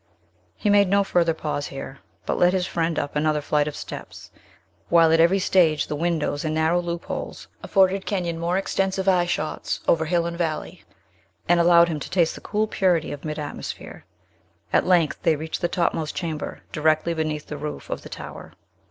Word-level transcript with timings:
He 0.55 0.71
made 0.71 0.87
no 0.89 1.03
further 1.03 1.35
pause 1.35 1.67
here, 1.67 1.99
but 2.25 2.39
led 2.39 2.53
his 2.53 2.65
friend 2.65 2.97
up 2.97 3.15
another 3.15 3.39
flight 3.39 3.67
of 3.67 3.75
steps 3.75 4.31
while, 4.89 5.11
at 5.11 5.19
every 5.19 5.37
stage, 5.37 5.85
the 5.85 5.95
windows 5.95 6.43
and 6.43 6.55
narrow 6.55 6.81
loopholes 6.81 7.47
afforded 7.61 8.07
Kenyon 8.07 8.39
more 8.39 8.57
extensive 8.57 9.07
eye 9.07 9.27
shots 9.27 9.79
over 9.87 10.05
hill 10.05 10.25
and 10.25 10.39
valley, 10.39 10.83
and 11.47 11.59
allowed 11.59 11.87
him 11.87 11.99
to 11.99 12.09
taste 12.09 12.33
the 12.33 12.41
cool 12.41 12.65
purity 12.65 13.11
of 13.11 13.23
mid 13.23 13.37
atmosphere. 13.37 14.03
At 14.73 14.87
length 14.87 15.19
they 15.21 15.35
reached 15.35 15.61
the 15.61 15.67
topmost 15.67 16.15
chamber, 16.15 16.63
directly 16.71 17.13
beneath 17.13 17.45
the 17.45 17.57
roof 17.57 17.91
of 17.91 18.01
the 18.01 18.09
tower. 18.09 18.53